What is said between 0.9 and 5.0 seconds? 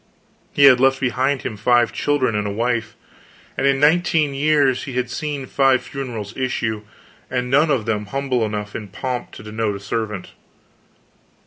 behind him five children and a wife; and in nineteen years he